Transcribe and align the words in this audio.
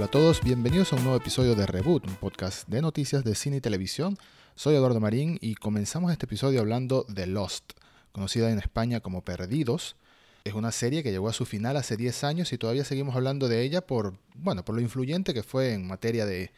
Hola 0.00 0.06
a 0.06 0.10
todos, 0.12 0.40
bienvenidos 0.42 0.94
a 0.94 0.96
un 0.96 1.02
nuevo 1.02 1.18
episodio 1.18 1.54
de 1.54 1.66
Reboot, 1.66 2.06
un 2.06 2.14
podcast 2.14 2.66
de 2.66 2.80
noticias 2.80 3.22
de 3.22 3.34
cine 3.34 3.58
y 3.58 3.60
televisión. 3.60 4.16
Soy 4.54 4.74
Eduardo 4.74 4.98
Marín 4.98 5.36
y 5.42 5.56
comenzamos 5.56 6.10
este 6.10 6.24
episodio 6.24 6.60
hablando 6.60 7.04
de 7.06 7.26
Lost, 7.26 7.72
conocida 8.10 8.50
en 8.50 8.58
España 8.58 9.00
como 9.00 9.22
Perdidos. 9.26 9.96
Es 10.44 10.54
una 10.54 10.72
serie 10.72 11.02
que 11.02 11.10
llegó 11.10 11.28
a 11.28 11.34
su 11.34 11.44
final 11.44 11.76
hace 11.76 11.98
10 11.98 12.24
años 12.24 12.50
y 12.54 12.56
todavía 12.56 12.82
seguimos 12.82 13.14
hablando 13.14 13.46
de 13.46 13.60
ella 13.62 13.86
por, 13.86 14.14
bueno, 14.36 14.64
por 14.64 14.74
lo 14.74 14.80
influyente 14.80 15.34
que 15.34 15.42
fue 15.42 15.74
en 15.74 15.86
materia 15.86 16.24
de 16.24 16.50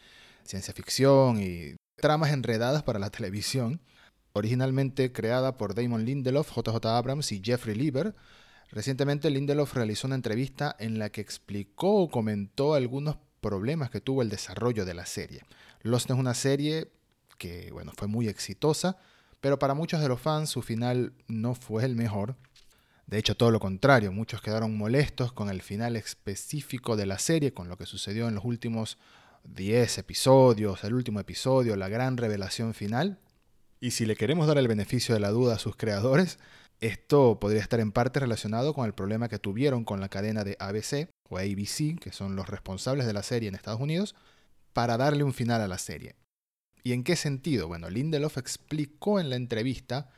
ciencia 0.44 0.72
ficción 0.72 1.42
y 1.42 1.74
tramas 1.96 2.30
enredadas 2.30 2.84
para 2.84 3.00
la 3.00 3.10
televisión. 3.10 3.80
Originalmente 4.34 5.10
creada 5.10 5.56
por 5.56 5.74
Damon 5.74 6.04
Lindelof, 6.04 6.56
JJ 6.56 6.86
Abrams 6.86 7.32
y 7.32 7.42
Jeffrey 7.44 7.74
Lieber, 7.74 8.14
recientemente 8.70 9.30
Lindelof 9.30 9.74
realizó 9.74 10.06
una 10.06 10.14
entrevista 10.14 10.76
en 10.78 11.00
la 11.00 11.10
que 11.10 11.20
explicó 11.20 12.02
o 12.02 12.08
comentó 12.08 12.74
algunos 12.74 13.16
problemas 13.42 13.90
que 13.90 14.00
tuvo 14.00 14.22
el 14.22 14.30
desarrollo 14.30 14.86
de 14.86 14.94
la 14.94 15.04
serie. 15.04 15.42
Lost 15.82 16.08
es 16.08 16.16
una 16.16 16.32
serie 16.32 16.90
que, 17.36 17.70
bueno, 17.72 17.92
fue 17.94 18.08
muy 18.08 18.28
exitosa, 18.28 18.96
pero 19.42 19.58
para 19.58 19.74
muchos 19.74 20.00
de 20.00 20.08
los 20.08 20.20
fans 20.20 20.48
su 20.48 20.62
final 20.62 21.12
no 21.28 21.54
fue 21.54 21.84
el 21.84 21.96
mejor. 21.96 22.36
De 23.06 23.18
hecho, 23.18 23.36
todo 23.36 23.50
lo 23.50 23.60
contrario, 23.60 24.12
muchos 24.12 24.40
quedaron 24.40 24.78
molestos 24.78 25.32
con 25.32 25.50
el 25.50 25.60
final 25.60 25.96
específico 25.96 26.96
de 26.96 27.04
la 27.04 27.18
serie, 27.18 27.52
con 27.52 27.68
lo 27.68 27.76
que 27.76 27.84
sucedió 27.84 28.28
en 28.28 28.36
los 28.36 28.44
últimos 28.44 28.96
10 29.44 29.98
episodios, 29.98 30.84
el 30.84 30.94
último 30.94 31.18
episodio, 31.18 31.76
la 31.76 31.88
gran 31.88 32.16
revelación 32.16 32.72
final. 32.74 33.18
Y 33.80 33.90
si 33.90 34.06
le 34.06 34.14
queremos 34.14 34.46
dar 34.46 34.58
el 34.58 34.68
beneficio 34.68 35.14
de 35.14 35.20
la 35.20 35.30
duda 35.30 35.56
a 35.56 35.58
sus 35.58 35.74
creadores, 35.74 36.38
esto 36.80 37.38
podría 37.40 37.60
estar 37.60 37.80
en 37.80 37.90
parte 37.90 38.20
relacionado 38.20 38.72
con 38.72 38.86
el 38.86 38.94
problema 38.94 39.28
que 39.28 39.40
tuvieron 39.40 39.84
con 39.84 40.00
la 40.00 40.08
cadena 40.08 40.44
de 40.44 40.56
ABC 40.60 41.08
o 41.32 41.38
ABC, 41.38 41.98
que 41.98 42.12
son 42.12 42.36
los 42.36 42.48
responsables 42.48 43.06
de 43.06 43.12
la 43.12 43.22
serie 43.22 43.48
en 43.48 43.54
Estados 43.54 43.80
Unidos, 43.80 44.14
para 44.72 44.96
darle 44.96 45.24
un 45.24 45.32
final 45.32 45.60
a 45.60 45.68
la 45.68 45.78
serie. 45.78 46.14
¿Y 46.84 46.92
en 46.92 47.04
qué 47.04 47.16
sentido? 47.16 47.68
Bueno, 47.68 47.88
Lindelof 47.88 48.38
explicó 48.38 49.20
en 49.20 49.30
la 49.30 49.36
entrevista 49.36 50.10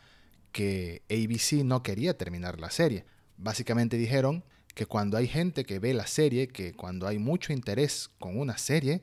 que 0.53 1.03
ABC 1.11 1.65
no 1.65 1.83
quería 1.83 2.17
terminar 2.17 2.59
la 2.59 2.71
serie. 2.71 3.05
Básicamente 3.37 3.97
dijeron 3.97 4.45
que 4.75 4.87
cuando 4.87 5.17
hay 5.17 5.29
gente 5.29 5.65
que 5.65 5.79
ve 5.79 5.95
la 5.95 6.06
serie, 6.06 6.48
que 6.48 6.73
cuando 6.73 7.06
hay 7.06 7.19
mucho 7.19 7.53
interés 7.53 8.11
con 8.19 8.39
una 8.39 8.59
serie, 8.59 9.03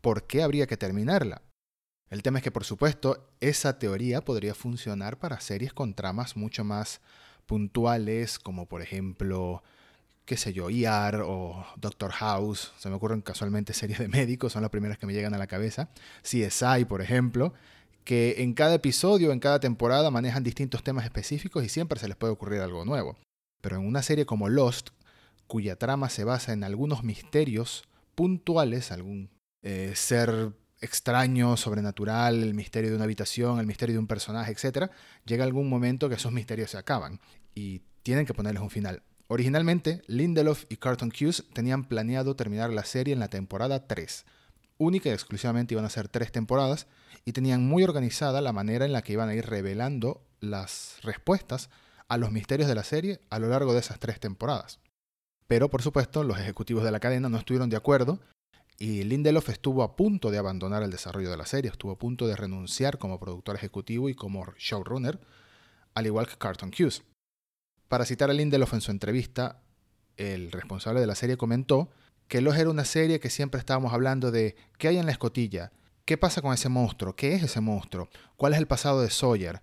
¿por 0.00 0.26
qué 0.26 0.42
habría 0.42 0.66
que 0.66 0.76
terminarla? 0.76 1.42
El 2.10 2.22
tema 2.22 2.38
es 2.38 2.44
que, 2.44 2.50
por 2.50 2.64
supuesto, 2.64 3.30
esa 3.40 3.78
teoría 3.78 4.24
podría 4.24 4.54
funcionar 4.54 5.18
para 5.18 5.40
series 5.40 5.72
con 5.72 5.94
tramas 5.94 6.36
mucho 6.36 6.64
más 6.64 7.00
puntuales, 7.46 8.38
como 8.38 8.66
por 8.66 8.82
ejemplo, 8.82 9.62
qué 10.30 10.36
sé 10.36 10.52
yo, 10.52 10.70
ER 10.70 11.22
o 11.24 11.66
Doctor 11.76 12.12
House. 12.12 12.72
Se 12.78 12.88
me 12.88 12.94
ocurren 12.94 13.20
casualmente 13.20 13.72
series 13.72 13.98
de 13.98 14.06
médicos, 14.06 14.52
son 14.52 14.62
las 14.62 14.70
primeras 14.70 14.96
que 14.96 15.04
me 15.04 15.12
llegan 15.12 15.34
a 15.34 15.38
la 15.38 15.48
cabeza. 15.48 15.90
CSI, 16.22 16.84
por 16.88 17.02
ejemplo, 17.02 17.52
que 18.04 18.36
en 18.38 18.54
cada 18.54 18.74
episodio, 18.74 19.32
en 19.32 19.40
cada 19.40 19.58
temporada 19.58 20.08
manejan 20.12 20.44
distintos 20.44 20.84
temas 20.84 21.04
específicos 21.04 21.64
y 21.64 21.68
siempre 21.68 21.98
se 21.98 22.06
les 22.06 22.16
puede 22.16 22.32
ocurrir 22.32 22.60
algo 22.60 22.84
nuevo. 22.84 23.18
Pero 23.60 23.78
en 23.78 23.84
una 23.84 24.02
serie 24.02 24.24
como 24.24 24.48
Lost, 24.48 24.90
cuya 25.48 25.74
trama 25.74 26.08
se 26.08 26.22
basa 26.22 26.52
en 26.52 26.62
algunos 26.62 27.02
misterios 27.02 27.82
puntuales, 28.14 28.92
algún 28.92 29.30
eh, 29.64 29.94
ser 29.96 30.52
extraño, 30.80 31.56
sobrenatural, 31.56 32.40
el 32.40 32.54
misterio 32.54 32.90
de 32.90 32.94
una 32.94 33.04
habitación, 33.06 33.58
el 33.58 33.66
misterio 33.66 33.94
de 33.94 33.98
un 33.98 34.06
personaje, 34.06 34.52
etc., 34.52 34.92
llega 35.24 35.42
algún 35.42 35.68
momento 35.68 36.08
que 36.08 36.14
esos 36.14 36.30
misterios 36.30 36.70
se 36.70 36.78
acaban 36.78 37.18
y 37.52 37.82
tienen 38.04 38.26
que 38.26 38.32
ponerles 38.32 38.62
un 38.62 38.70
final. 38.70 39.02
Originalmente, 39.32 40.02
Lindelof 40.08 40.64
y 40.68 40.78
Carlton 40.78 41.12
Cuse 41.12 41.44
tenían 41.52 41.84
planeado 41.84 42.34
terminar 42.34 42.70
la 42.70 42.84
serie 42.84 43.14
en 43.14 43.20
la 43.20 43.28
temporada 43.28 43.86
3. 43.86 44.24
Única 44.76 45.08
y 45.08 45.12
exclusivamente 45.12 45.72
iban 45.72 45.84
a 45.84 45.88
ser 45.88 46.08
tres 46.08 46.32
temporadas 46.32 46.88
y 47.24 47.30
tenían 47.30 47.64
muy 47.64 47.84
organizada 47.84 48.40
la 48.40 48.52
manera 48.52 48.84
en 48.84 48.92
la 48.92 49.02
que 49.02 49.12
iban 49.12 49.28
a 49.28 49.34
ir 49.36 49.46
revelando 49.46 50.26
las 50.40 50.96
respuestas 51.02 51.70
a 52.08 52.16
los 52.16 52.32
misterios 52.32 52.68
de 52.68 52.74
la 52.74 52.82
serie 52.82 53.20
a 53.30 53.38
lo 53.38 53.48
largo 53.48 53.72
de 53.72 53.78
esas 53.78 54.00
tres 54.00 54.18
temporadas. 54.18 54.80
Pero 55.46 55.70
por 55.70 55.82
supuesto, 55.82 56.24
los 56.24 56.40
ejecutivos 56.40 56.82
de 56.82 56.90
la 56.90 56.98
cadena 56.98 57.28
no 57.28 57.38
estuvieron 57.38 57.70
de 57.70 57.76
acuerdo 57.76 58.18
y 58.80 59.04
Lindelof 59.04 59.48
estuvo 59.50 59.84
a 59.84 59.94
punto 59.94 60.32
de 60.32 60.38
abandonar 60.38 60.82
el 60.82 60.90
desarrollo 60.90 61.30
de 61.30 61.36
la 61.36 61.46
serie, 61.46 61.70
estuvo 61.70 61.92
a 61.92 61.98
punto 61.98 62.26
de 62.26 62.34
renunciar 62.34 62.98
como 62.98 63.20
productor 63.20 63.54
ejecutivo 63.54 64.08
y 64.08 64.14
como 64.16 64.52
showrunner, 64.58 65.20
al 65.94 66.06
igual 66.06 66.26
que 66.26 66.36
Carlton 66.36 66.72
Cuse. 66.72 67.02
Para 67.90 68.04
citar 68.04 68.30
a 68.30 68.32
Lindelof 68.32 68.72
en 68.72 68.80
su 68.80 68.92
entrevista, 68.92 69.62
el 70.16 70.52
responsable 70.52 71.00
de 71.00 71.08
la 71.08 71.16
serie 71.16 71.36
comentó 71.36 71.90
que 72.28 72.40
Lost 72.40 72.60
era 72.60 72.70
una 72.70 72.84
serie 72.84 73.18
que 73.18 73.30
siempre 73.30 73.58
estábamos 73.58 73.92
hablando 73.92 74.30
de 74.30 74.54
qué 74.78 74.86
hay 74.86 74.98
en 74.98 75.06
la 75.06 75.10
escotilla, 75.10 75.72
qué 76.04 76.16
pasa 76.16 76.40
con 76.40 76.54
ese 76.54 76.68
monstruo, 76.68 77.16
qué 77.16 77.34
es 77.34 77.42
ese 77.42 77.60
monstruo, 77.60 78.08
cuál 78.36 78.52
es 78.52 78.60
el 78.60 78.68
pasado 78.68 79.02
de 79.02 79.10
Sawyer, 79.10 79.60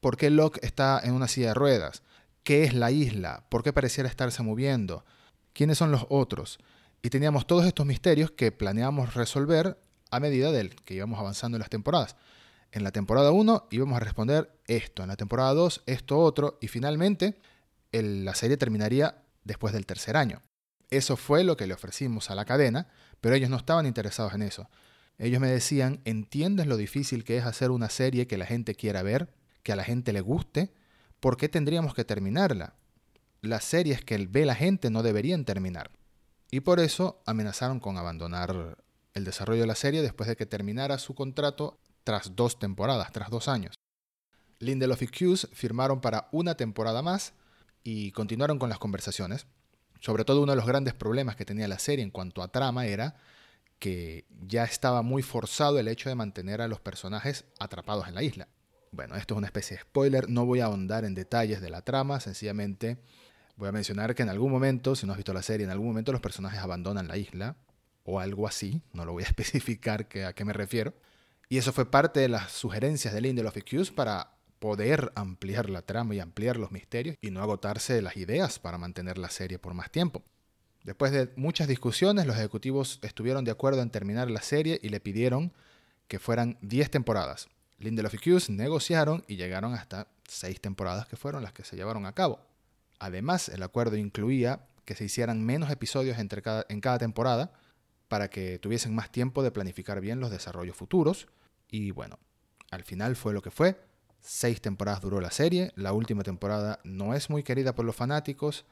por 0.00 0.16
qué 0.16 0.30
Locke 0.30 0.60
está 0.62 0.98
en 1.04 1.12
una 1.12 1.28
silla 1.28 1.48
de 1.48 1.54
ruedas, 1.54 2.02
qué 2.42 2.64
es 2.64 2.72
la 2.72 2.90
isla, 2.90 3.44
por 3.50 3.62
qué 3.62 3.74
pareciera 3.74 4.08
estarse 4.08 4.42
moviendo, 4.42 5.04
quiénes 5.52 5.76
son 5.76 5.92
los 5.92 6.06
otros. 6.08 6.58
Y 7.02 7.10
teníamos 7.10 7.46
todos 7.46 7.66
estos 7.66 7.84
misterios 7.84 8.30
que 8.30 8.50
planeábamos 8.50 9.12
resolver 9.12 9.78
a 10.10 10.20
medida 10.20 10.52
del 10.52 10.74
que 10.74 10.94
íbamos 10.94 11.20
avanzando 11.20 11.56
en 11.56 11.60
las 11.60 11.68
temporadas. 11.68 12.16
En 12.72 12.82
la 12.82 12.92
temporada 12.92 13.30
1 13.30 13.68
íbamos 13.72 13.98
a 13.98 14.00
responder 14.00 14.58
esto, 14.66 15.02
en 15.02 15.08
la 15.08 15.16
temporada 15.16 15.52
2 15.52 15.82
esto 15.84 16.18
otro, 16.18 16.56
y 16.62 16.68
finalmente 16.68 17.36
la 17.92 18.34
serie 18.34 18.56
terminaría 18.56 19.22
después 19.44 19.72
del 19.72 19.86
tercer 19.86 20.16
año. 20.16 20.42
Eso 20.90 21.16
fue 21.16 21.44
lo 21.44 21.56
que 21.56 21.66
le 21.66 21.74
ofrecimos 21.74 22.30
a 22.30 22.34
la 22.34 22.44
cadena, 22.44 22.88
pero 23.20 23.34
ellos 23.34 23.50
no 23.50 23.56
estaban 23.56 23.86
interesados 23.86 24.34
en 24.34 24.42
eso. 24.42 24.68
Ellos 25.18 25.40
me 25.40 25.48
decían, 25.48 26.00
¿entiendes 26.04 26.66
lo 26.66 26.76
difícil 26.76 27.24
que 27.24 27.36
es 27.36 27.44
hacer 27.44 27.70
una 27.70 27.88
serie 27.88 28.26
que 28.26 28.38
la 28.38 28.46
gente 28.46 28.74
quiera 28.74 29.02
ver, 29.02 29.34
que 29.62 29.72
a 29.72 29.76
la 29.76 29.84
gente 29.84 30.12
le 30.12 30.20
guste? 30.20 30.72
¿Por 31.20 31.36
qué 31.36 31.48
tendríamos 31.48 31.94
que 31.94 32.04
terminarla? 32.04 32.74
Las 33.40 33.64
series 33.64 34.04
que 34.04 34.16
ve 34.26 34.46
la 34.46 34.54
gente 34.54 34.90
no 34.90 35.02
deberían 35.02 35.44
terminar 35.44 35.90
y 36.50 36.60
por 36.60 36.80
eso 36.80 37.22
amenazaron 37.26 37.80
con 37.80 37.98
abandonar 37.98 38.78
el 39.14 39.24
desarrollo 39.24 39.62
de 39.62 39.66
la 39.66 39.74
serie 39.74 40.02
después 40.02 40.28
de 40.28 40.36
que 40.36 40.46
terminara 40.46 40.98
su 40.98 41.14
contrato 41.14 41.78
tras 42.04 42.36
dos 42.36 42.58
temporadas, 42.58 43.12
tras 43.12 43.30
dos 43.30 43.48
años. 43.48 43.74
Lindelof 44.60 45.02
y 45.02 45.06
Hughes 45.06 45.48
firmaron 45.52 46.00
para 46.00 46.28
una 46.32 46.56
temporada 46.56 47.02
más 47.02 47.34
y 47.88 48.12
continuaron 48.12 48.58
con 48.58 48.68
las 48.68 48.78
conversaciones. 48.78 49.46
Sobre 50.00 50.26
todo 50.26 50.42
uno 50.42 50.52
de 50.52 50.56
los 50.56 50.66
grandes 50.66 50.92
problemas 50.92 51.36
que 51.36 51.46
tenía 51.46 51.66
la 51.68 51.78
serie 51.78 52.04
en 52.04 52.10
cuanto 52.10 52.42
a 52.42 52.48
trama 52.48 52.86
era 52.86 53.16
que 53.78 54.26
ya 54.46 54.64
estaba 54.64 55.00
muy 55.00 55.22
forzado 55.22 55.78
el 55.78 55.88
hecho 55.88 56.10
de 56.10 56.14
mantener 56.14 56.60
a 56.60 56.68
los 56.68 56.80
personajes 56.80 57.46
atrapados 57.58 58.06
en 58.06 58.14
la 58.14 58.22
isla. 58.22 58.48
Bueno, 58.92 59.16
esto 59.16 59.34
es 59.34 59.38
una 59.38 59.46
especie 59.46 59.76
de 59.76 59.82
spoiler, 59.84 60.28
no 60.28 60.44
voy 60.44 60.60
a 60.60 60.66
ahondar 60.66 61.06
en 61.06 61.14
detalles 61.14 61.62
de 61.62 61.70
la 61.70 61.82
trama, 61.82 62.20
sencillamente 62.20 62.98
Voy 63.56 63.68
a 63.68 63.72
mencionar 63.72 64.14
que 64.14 64.22
en 64.22 64.28
algún 64.28 64.52
momento, 64.52 64.94
si 64.94 65.04
no 65.04 65.12
has 65.12 65.16
visto 65.18 65.32
la 65.32 65.42
serie, 65.42 65.64
en 65.64 65.72
algún 65.72 65.88
momento 65.88 66.12
los 66.12 66.20
personajes 66.20 66.60
abandonan 66.60 67.08
la 67.08 67.16
isla 67.16 67.56
o 68.04 68.20
algo 68.20 68.46
así, 68.46 68.82
no 68.92 69.04
lo 69.04 69.12
voy 69.12 69.24
a 69.24 69.26
especificar 69.32 70.06
a 70.24 70.32
qué 70.32 70.44
me 70.44 70.52
refiero. 70.52 70.94
Y 71.48 71.58
eso 71.58 71.72
fue 71.72 71.90
parte 71.90 72.20
de 72.20 72.28
las 72.28 72.52
sugerencias 72.52 73.12
de 73.12 73.20
Lindelof 73.20 73.56
y 73.56 73.76
Hughes 73.76 73.90
para 73.90 74.37
poder 74.58 75.12
ampliar 75.14 75.70
la 75.70 75.82
trama 75.82 76.14
y 76.14 76.20
ampliar 76.20 76.56
los 76.56 76.72
misterios 76.72 77.16
y 77.20 77.30
no 77.30 77.42
agotarse 77.42 78.02
las 78.02 78.16
ideas 78.16 78.58
para 78.58 78.78
mantener 78.78 79.18
la 79.18 79.30
serie 79.30 79.58
por 79.58 79.74
más 79.74 79.90
tiempo. 79.90 80.22
Después 80.84 81.12
de 81.12 81.30
muchas 81.36 81.68
discusiones, 81.68 82.26
los 82.26 82.36
ejecutivos 82.36 82.98
estuvieron 83.02 83.44
de 83.44 83.50
acuerdo 83.50 83.82
en 83.82 83.90
terminar 83.90 84.30
la 84.30 84.42
serie 84.42 84.78
y 84.82 84.88
le 84.88 85.00
pidieron 85.00 85.52
que 86.06 86.18
fueran 86.18 86.58
10 86.62 86.90
temporadas. 86.90 87.48
Lindelof 87.78 88.14
y 88.14 88.30
Hughes 88.30 88.50
negociaron 88.50 89.24
y 89.28 89.36
llegaron 89.36 89.74
hasta 89.74 90.08
6 90.28 90.60
temporadas 90.60 91.06
que 91.06 91.16
fueron 91.16 91.42
las 91.42 91.52
que 91.52 91.64
se 91.64 91.76
llevaron 91.76 92.06
a 92.06 92.14
cabo. 92.14 92.40
Además, 92.98 93.48
el 93.48 93.62
acuerdo 93.62 93.96
incluía 93.96 94.66
que 94.84 94.94
se 94.94 95.04
hicieran 95.04 95.44
menos 95.44 95.70
episodios 95.70 96.18
entre 96.18 96.42
cada, 96.42 96.64
en 96.68 96.80
cada 96.80 96.98
temporada 96.98 97.52
para 98.08 98.30
que 98.30 98.58
tuviesen 98.58 98.94
más 98.94 99.12
tiempo 99.12 99.42
de 99.42 99.50
planificar 99.50 100.00
bien 100.00 100.18
los 100.18 100.30
desarrollos 100.30 100.76
futuros. 100.76 101.28
Y 101.68 101.90
bueno, 101.90 102.18
al 102.70 102.82
final 102.82 103.14
fue 103.14 103.34
lo 103.34 103.42
que 103.42 103.50
fue. 103.50 103.78
Seis 104.20 104.60
temporadas 104.60 105.00
duró 105.00 105.20
la 105.20 105.30
serie. 105.30 105.72
La 105.76 105.92
última 105.92 106.22
temporada 106.22 106.80
no 106.84 107.14
es 107.14 107.30
muy 107.30 107.42
querida 107.42 107.74
por 107.74 107.84
los 107.84 107.96
fanáticos. 107.96 108.64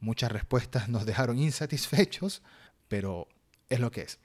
Muchas 0.00 0.32
respuestas 0.32 0.88
nos 0.90 1.06
dejaron 1.06 1.38
insatisfechos, 1.38 2.42
pero 2.88 3.28
es 3.68 3.80
lo 3.80 3.90
que 3.90 4.02
es. 4.02 4.18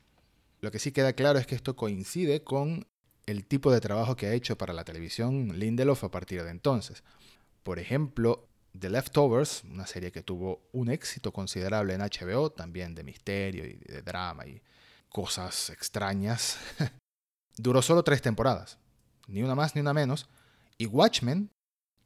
Lo 0.61 0.71
que 0.71 0.79
sí 0.79 0.91
queda 0.91 1.13
claro 1.13 1.39
es 1.39 1.47
que 1.47 1.55
esto 1.55 1.75
coincide 1.75 2.43
con 2.43 2.85
el 3.25 3.45
tipo 3.45 3.71
de 3.71 3.79
trabajo 3.79 4.15
que 4.15 4.27
ha 4.27 4.33
hecho 4.33 4.57
para 4.57 4.73
la 4.73 4.83
televisión 4.83 5.57
Lindelof 5.57 6.03
a 6.03 6.11
partir 6.11 6.43
de 6.43 6.49
entonces. 6.49 7.03
Por 7.63 7.79
ejemplo, 7.79 8.49
The 8.77 8.89
Leftovers, 8.89 9.63
una 9.63 9.87
serie 9.87 10.11
que 10.11 10.23
tuvo 10.23 10.67
un 10.71 10.89
éxito 10.89 11.31
considerable 11.31 11.93
en 11.93 12.01
HBO, 12.01 12.51
también 12.51 12.95
de 12.95 13.03
misterio 13.03 13.65
y 13.65 13.75
de 13.77 14.01
drama 14.01 14.45
y 14.47 14.61
cosas 15.09 15.69
extrañas, 15.69 16.57
duró 17.57 17.81
solo 17.81 18.03
tres 18.03 18.21
temporadas, 18.21 18.77
ni 19.27 19.43
una 19.43 19.55
más 19.55 19.75
ni 19.75 19.81
una 19.81 19.93
menos. 19.93 20.29
Y 20.81 20.85
Watchmen, 20.85 21.51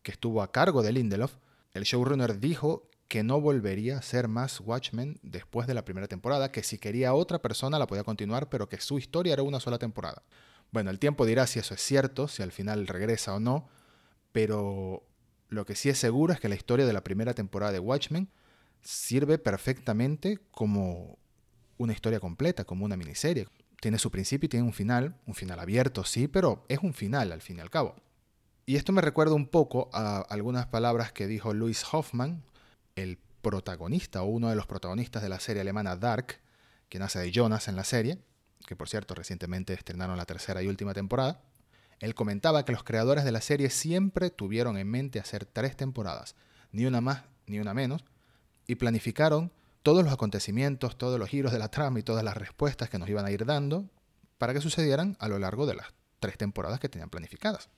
que 0.02 0.12
estuvo 0.12 0.42
a 0.42 0.52
cargo 0.52 0.82
de 0.82 0.92
Lindelof, 0.92 1.36
el 1.74 1.84
showrunner 1.84 2.40
dijo 2.40 2.90
que 3.08 3.22
no 3.22 3.40
volvería 3.40 4.00
a 4.00 4.02
ser 4.02 4.28
más 4.28 4.60
Watchmen 4.60 5.20
después 5.22 5.68
de 5.68 5.76
la 5.76 5.86
primera 5.86 6.08
temporada, 6.08 6.52
que 6.52 6.64
si 6.64 6.80
quería 6.80 7.14
otra 7.14 7.40
persona 7.40 7.78
la 7.78 7.86
podía 7.86 8.04
continuar, 8.04 8.50
pero 8.50 8.70
que 8.70 8.82
su 8.82 8.98
historia 8.98 9.34
era 9.34 9.44
una 9.44 9.60
sola 9.60 9.78
temporada. 9.78 10.24
Bueno, 10.72 10.90
el 10.90 10.98
tiempo 10.98 11.28
dirá 11.28 11.46
si 11.46 11.60
eso 11.60 11.76
es 11.76 11.82
cierto, 11.82 12.28
si 12.28 12.42
al 12.42 12.52
final 12.52 12.88
regresa 12.88 13.36
o 13.36 13.40
no, 13.40 13.70
pero 14.32 15.04
lo 15.50 15.68
que 15.68 15.76
sí 15.76 15.90
es 15.90 16.00
seguro 16.00 16.34
es 16.34 16.40
que 16.40 16.50
la 16.50 16.56
historia 16.56 16.88
de 16.88 16.94
la 16.94 17.04
primera 17.04 17.36
temporada 17.36 17.74
de 17.74 17.80
Watchmen 17.80 18.28
sirve 18.82 19.38
perfectamente 19.38 20.40
como 20.50 21.20
una 21.78 21.94
historia 21.94 22.20
completa, 22.20 22.66
como 22.66 22.86
una 22.86 22.98
miniserie. 22.98 23.48
Tiene 23.80 24.00
su 24.00 24.10
principio 24.10 24.48
y 24.48 24.50
tiene 24.50 24.66
un 24.66 24.74
final, 24.74 25.16
un 25.28 25.36
final 25.36 25.60
abierto, 25.60 26.04
sí, 26.06 26.28
pero 26.28 26.66
es 26.70 26.80
un 26.80 26.96
final 26.96 27.32
al 27.32 27.42
fin 27.42 27.58
y 27.58 27.62
al 27.62 27.70
cabo. 27.70 27.98
Y 28.66 28.78
esto 28.78 28.94
me 28.94 29.02
recuerda 29.02 29.34
un 29.34 29.48
poco 29.48 29.90
a 29.92 30.20
algunas 30.22 30.68
palabras 30.68 31.12
que 31.12 31.28
dijo 31.28 31.54
Louis 31.54 31.84
Hoffman, 31.92 32.44
el 32.96 33.20
protagonista 33.42 34.24
o 34.24 34.28
uno 34.28 34.50
de 34.50 34.56
los 34.56 34.68
protagonistas 34.68 35.22
de 35.22 35.28
la 35.28 35.42
serie 35.42 35.62
alemana 35.62 35.98
Dark, 35.98 36.40
que 36.88 36.98
nace 36.98 37.20
de 37.20 37.32
Jonas 37.32 37.68
en 37.68 37.76
la 37.76 37.84
serie, 37.84 38.20
que 38.66 38.78
por 38.78 38.88
cierto 38.88 39.16
recientemente 39.16 39.74
estrenaron 39.74 40.16
la 40.16 40.26
tercera 40.26 40.64
y 40.64 40.70
última 40.70 40.94
temporada. 40.94 41.42
Él 42.00 42.16
comentaba 42.16 42.64
que 42.64 42.72
los 42.72 42.86
creadores 42.86 43.26
de 43.26 43.34
la 43.34 43.42
serie 43.42 43.70
siempre 43.70 44.30
tuvieron 44.30 44.78
en 44.78 44.90
mente 44.90 45.20
hacer 45.20 45.46
tres 45.46 45.76
temporadas, 45.76 46.36
ni 46.72 46.86
una 46.86 47.02
más 47.02 47.24
ni 47.48 47.60
una 47.60 47.74
menos, 47.74 48.06
y 48.66 48.76
planificaron 48.76 49.52
todos 49.82 50.06
los 50.06 50.14
acontecimientos, 50.14 50.98
todos 50.98 51.20
los 51.20 51.28
giros 51.28 51.52
de 51.52 51.60
la 51.60 51.68
trama 51.68 52.00
y 52.00 52.04
todas 52.04 52.24
las 52.24 52.38
respuestas 52.38 52.90
que 52.90 52.98
nos 52.98 53.10
iban 53.10 53.26
a 53.26 53.32
ir 53.32 53.46
dando 53.46 53.90
para 54.38 54.54
que 54.54 54.62
sucedieran 54.62 55.18
a 55.20 55.28
lo 55.28 55.38
largo 55.38 55.66
de 55.66 55.76
las 55.76 55.88
tres 56.22 56.38
temporadas 56.38 56.80
que 56.80 56.88
tenían 56.88 57.10
planificadas. 57.10 57.70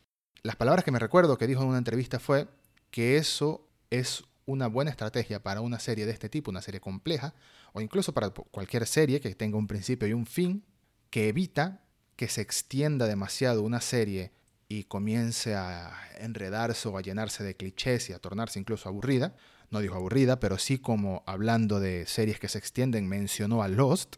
Las 0.43 0.55
palabras 0.55 0.83
que 0.83 0.91
me 0.91 0.99
recuerdo 0.99 1.37
que 1.37 1.47
dijo 1.47 1.61
en 1.63 1.69
una 1.69 1.77
entrevista 1.77 2.19
fue 2.19 2.47
que 2.91 3.17
eso 3.17 3.67
es 3.89 4.23
una 4.45 4.67
buena 4.67 4.91
estrategia 4.91 5.41
para 5.41 5.61
una 5.61 5.79
serie 5.79 6.05
de 6.05 6.11
este 6.11 6.29
tipo, 6.29 6.51
una 6.51 6.61
serie 6.61 6.79
compleja, 6.79 7.33
o 7.73 7.81
incluso 7.81 8.13
para 8.13 8.29
cualquier 8.29 8.85
serie 8.85 9.19
que 9.19 9.33
tenga 9.35 9.57
un 9.57 9.67
principio 9.67 10.07
y 10.07 10.13
un 10.13 10.25
fin, 10.25 10.63
que 11.09 11.29
evita 11.29 11.81
que 12.15 12.27
se 12.27 12.41
extienda 12.41 13.07
demasiado 13.07 13.63
una 13.63 13.81
serie 13.81 14.31
y 14.67 14.85
comience 14.85 15.55
a 15.55 15.93
enredarse 16.19 16.87
o 16.87 16.97
a 16.97 17.01
llenarse 17.01 17.43
de 17.43 17.55
clichés 17.55 18.09
y 18.09 18.13
a 18.13 18.19
tornarse 18.19 18.59
incluso 18.59 18.89
aburrida. 18.89 19.35
No 19.69 19.79
dijo 19.79 19.95
aburrida, 19.95 20.39
pero 20.39 20.57
sí 20.57 20.77
como 20.77 21.23
hablando 21.25 21.79
de 21.79 22.05
series 22.05 22.39
que 22.39 22.47
se 22.47 22.57
extienden 22.57 23.07
mencionó 23.07 23.63
a 23.63 23.67
Lost. 23.67 24.17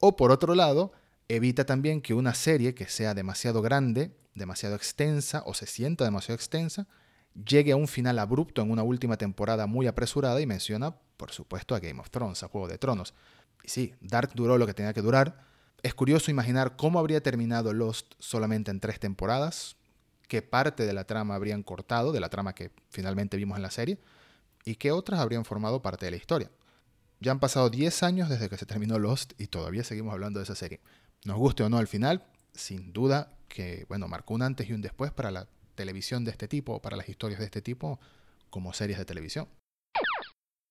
O 0.00 0.16
por 0.16 0.30
otro 0.30 0.54
lado, 0.54 0.92
evita 1.28 1.64
también 1.64 2.00
que 2.00 2.14
una 2.14 2.34
serie 2.34 2.74
que 2.74 2.88
sea 2.88 3.14
demasiado 3.14 3.62
grande, 3.62 4.16
demasiado 4.34 4.76
extensa 4.76 5.42
o 5.46 5.54
se 5.54 5.66
sienta 5.66 6.04
demasiado 6.04 6.36
extensa, 6.36 6.86
llegue 7.34 7.72
a 7.72 7.76
un 7.76 7.88
final 7.88 8.18
abrupto 8.18 8.62
en 8.62 8.70
una 8.70 8.82
última 8.82 9.16
temporada 9.16 9.66
muy 9.66 9.86
apresurada 9.86 10.40
y 10.40 10.46
menciona, 10.46 10.96
por 11.16 11.32
supuesto, 11.32 11.74
a 11.74 11.80
Game 11.80 12.00
of 12.00 12.10
Thrones, 12.10 12.42
a 12.42 12.48
Juego 12.48 12.68
de 12.68 12.78
Tronos. 12.78 13.14
Y 13.62 13.68
sí, 13.68 13.94
Dark 14.00 14.32
duró 14.34 14.58
lo 14.58 14.66
que 14.66 14.74
tenía 14.74 14.94
que 14.94 15.02
durar. 15.02 15.44
Es 15.82 15.94
curioso 15.94 16.30
imaginar 16.30 16.76
cómo 16.76 16.98
habría 16.98 17.22
terminado 17.22 17.72
Lost 17.72 18.14
solamente 18.18 18.70
en 18.70 18.80
tres 18.80 18.98
temporadas, 19.00 19.76
qué 20.28 20.42
parte 20.42 20.86
de 20.86 20.92
la 20.92 21.04
trama 21.04 21.34
habrían 21.34 21.62
cortado, 21.62 22.12
de 22.12 22.20
la 22.20 22.28
trama 22.28 22.54
que 22.54 22.72
finalmente 22.88 23.36
vimos 23.36 23.56
en 23.56 23.62
la 23.62 23.70
serie, 23.70 23.98
y 24.64 24.76
qué 24.76 24.90
otras 24.90 25.20
habrían 25.20 25.44
formado 25.44 25.82
parte 25.82 26.06
de 26.06 26.12
la 26.12 26.16
historia. 26.16 26.50
Ya 27.20 27.32
han 27.32 27.40
pasado 27.40 27.70
10 27.70 28.02
años 28.02 28.28
desde 28.28 28.48
que 28.48 28.58
se 28.58 28.66
terminó 28.66 28.98
Lost 28.98 29.32
y 29.38 29.46
todavía 29.46 29.84
seguimos 29.84 30.12
hablando 30.12 30.38
de 30.38 30.44
esa 30.44 30.54
serie. 30.54 30.80
Nos 31.24 31.36
guste 31.36 31.62
o 31.62 31.68
no 31.68 31.78
al 31.78 31.88
final, 31.88 32.24
sin 32.54 32.92
duda 32.92 33.36
que, 33.48 33.86
bueno, 33.88 34.08
marcó 34.08 34.34
un 34.34 34.42
antes 34.42 34.68
y 34.68 34.72
un 34.72 34.82
después 34.82 35.12
para 35.12 35.30
la 35.30 35.48
televisión 35.76 36.24
de 36.24 36.32
este 36.32 36.48
tipo 36.48 36.80
para 36.82 36.96
las 36.96 37.08
historias 37.08 37.38
de 37.38 37.46
este 37.46 37.62
tipo 37.62 38.00
como 38.50 38.72
series 38.72 38.98
de 38.98 39.04
televisión. 39.04 39.48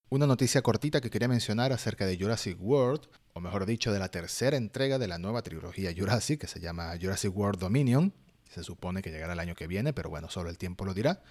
Una 0.10 0.28
noticia 0.28 0.62
cortita 0.62 1.02
que 1.02 1.10
quería 1.10 1.28
mencionar 1.28 1.74
acerca 1.74 2.06
de 2.06 2.18
Jurassic 2.18 2.58
World, 2.62 3.08
o 3.34 3.40
mejor 3.40 3.66
dicho, 3.66 3.92
de 3.92 4.00
la 4.00 4.10
tercera 4.10 4.56
entrega 4.56 5.00
de 5.00 5.08
la 5.08 5.18
nueva 5.18 5.42
trilogía 5.42 5.94
Jurassic, 5.96 6.42
que 6.42 6.48
se 6.48 6.60
llama 6.60 6.94
Jurassic 7.02 7.36
World 7.36 7.60
Dominion. 7.60 8.14
Se 8.50 8.64
supone 8.64 9.02
que 9.02 9.12
llegará 9.12 9.34
el 9.34 9.40
año 9.40 9.56
que 9.56 9.68
viene, 9.68 9.94
pero 9.94 10.10
bueno, 10.10 10.30
solo 10.30 10.50
el 10.50 10.58
tiempo 10.58 10.86
lo 10.86 10.94
dirá. 10.94 11.22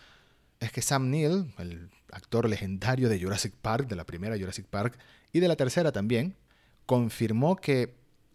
Es 0.61 0.73
que 0.73 0.83
Sam 0.83 1.11
Neill, 1.11 1.55
el 1.59 1.91
actor 2.11 2.49
legendario 2.49 3.09
de 3.09 3.21
Jurassic 3.21 3.55
Park, 3.55 3.89
de 3.89 3.97
la 3.97 4.05
primera 4.05 4.37
Jurassic 4.37 4.67
Park 4.67 4.99
y 5.33 5.41
de 5.41 5.49
la 5.49 5.57
tercera 5.57 5.93
también, 5.93 6.37
confirmó 6.85 7.57
que 7.57 7.95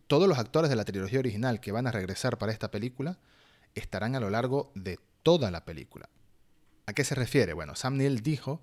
todos 0.10 0.28
los 0.28 0.40
actores 0.40 0.72
de 0.72 0.76
la 0.76 0.86
trilogía 0.86 1.20
original 1.20 1.62
que 1.62 1.72
van 1.72 1.86
a 1.86 1.92
regresar 1.92 2.40
para 2.40 2.52
esta 2.52 2.72
película 2.72 3.20
estarán 3.76 4.16
a 4.16 4.20
lo 4.20 4.32
largo 4.32 4.72
de 4.74 4.98
toda 5.22 5.52
la 5.52 5.66
película. 5.66 6.10
¿A 6.88 6.94
qué 6.94 7.04
se 7.04 7.14
refiere? 7.14 7.54
Bueno, 7.54 7.76
Sam 7.76 7.98
Neill 7.98 8.24
dijo 8.24 8.60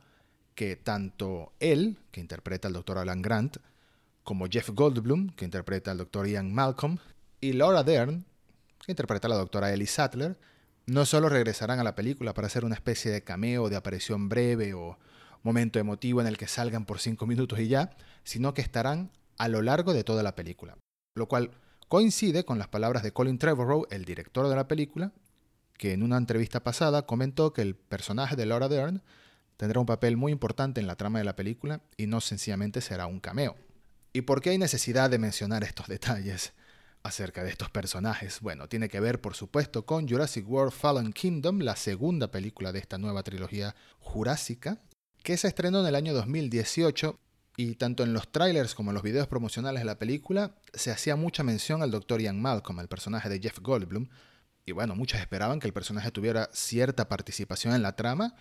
que 0.57 0.75
tanto 0.75 1.53
él, 1.61 2.01
que 2.11 2.21
interpreta 2.21 2.67
al 2.67 2.75
Dr. 2.75 2.99
Alan 2.99 3.23
Grant, 3.23 3.59
como 4.25 4.49
Jeff 4.49 4.71
Goldblum, 4.71 5.37
que 5.37 5.45
interpreta 5.45 5.93
al 5.93 5.99
Dr. 5.99 6.27
Ian 6.27 6.53
Malcolm, 6.53 6.99
y 7.41 7.53
Laura 7.53 7.85
Dern, 7.85 8.27
que 8.85 8.91
interpreta 8.91 9.29
a 9.29 9.31
la 9.31 9.37
doctora 9.37 9.73
Ellie 9.73 9.87
Sattler, 9.87 10.37
no 10.87 11.07
solo 11.07 11.29
regresarán 11.29 11.79
a 11.79 11.85
la 11.85 11.95
película 11.95 12.35
para 12.35 12.49
hacer 12.49 12.65
una 12.65 12.75
especie 12.75 13.13
de 13.13 13.23
cameo, 13.23 13.69
de 13.69 13.77
aparición 13.77 14.29
breve 14.29 14.75
o 14.75 14.99
momento 15.45 15.79
emotivo 15.79 16.21
en 16.21 16.27
el 16.27 16.39
que 16.39 16.49
salgan 16.49 16.87
por 16.87 16.99
cinco 16.99 17.25
minutos 17.25 17.61
y 17.61 17.69
ya, 17.69 17.97
sino 18.25 18.53
que 18.53 18.63
estarán 18.63 19.13
a 19.39 19.47
lo 19.47 19.63
largo 19.63 19.93
de 19.93 20.03
toda 20.03 20.25
la 20.25 20.35
película. 20.35 20.77
Lo 21.17 21.27
cual 21.27 21.51
coincide 21.89 22.45
con 22.45 22.59
las 22.59 22.69
palabras 22.69 23.03
de 23.03 23.13
Colin 23.13 23.39
Trevorrow, 23.39 23.87
el 23.91 24.05
director 24.05 24.49
de 24.49 24.55
la 24.55 24.69
película, 24.69 25.13
que 25.79 25.95
en 25.95 26.03
una 26.03 26.19
entrevista 26.19 26.63
pasada 26.63 27.07
comentó 27.07 27.55
que 27.55 27.63
el 27.63 27.75
personaje 27.75 28.37
de 28.37 28.45
Laura 28.45 28.69
Dern 28.69 29.03
tendrá 29.57 29.81
un 29.81 29.87
papel 29.87 30.19
muy 30.19 30.31
importante 30.31 30.79
en 30.79 30.87
la 30.87 30.97
trama 30.97 31.19
de 31.19 31.25
la 31.25 31.35
película 31.35 31.81
y 31.97 32.07
no 32.07 32.21
sencillamente 32.21 32.83
será 32.83 33.07
un 33.07 33.19
cameo. 33.19 33.57
¿Y 34.13 34.23
por 34.23 34.43
qué 34.43 34.51
hay 34.51 34.59
necesidad 34.59 35.09
de 35.09 35.19
mencionar 35.19 35.65
estos 35.65 35.89
detalles 35.89 36.53
acerca 37.03 37.43
de 37.45 37.51
estos 37.51 37.71
personajes? 37.71 38.41
Bueno, 38.41 38.69
tiene 38.69 38.91
que 38.91 39.01
ver 39.01 39.23
por 39.23 39.35
supuesto 39.35 39.87
con 39.87 40.07
Jurassic 40.07 40.47
World 40.47 40.73
Fallen 40.73 41.15
Kingdom, 41.15 41.61
la 41.61 41.77
segunda 41.77 42.31
película 42.31 42.73
de 42.73 42.79
esta 42.79 42.99
nueva 42.99 43.23
trilogía 43.23 43.75
jurásica, 44.01 44.83
que 45.23 45.39
se 45.39 45.49
estrenó 45.49 45.81
en 45.81 45.87
el 45.87 45.95
año 45.95 46.13
2018 46.13 47.19
y 47.57 47.77
tanto 47.77 48.03
en 48.03 48.13
los 48.13 48.31
trailers 48.31 48.75
como 48.75 48.91
en 48.91 48.95
los 48.95 49.03
videos 49.03 49.27
promocionales 49.29 49.81
de 49.81 49.87
la 49.87 49.99
película 49.99 50.55
se 50.75 50.91
hacía 50.91 51.17
mucha 51.17 51.43
mención 51.43 51.83
al 51.83 51.91
Dr. 51.91 52.21
Ian 52.21 52.41
Malcolm, 52.41 52.81
el 52.81 52.89
personaje 52.89 53.29
de 53.29 53.41
Jeff 53.41 53.59
Goldblum, 53.61 54.09
y 54.67 54.73
bueno, 54.73 54.97
muchos 54.97 55.21
esperaban 55.21 55.61
que 55.61 55.69
el 55.69 55.73
personaje 55.73 56.11
tuviera 56.11 56.51
cierta 56.53 57.09
participación 57.09 57.73
en 57.73 57.83
la 57.83 57.95
trama 57.95 58.35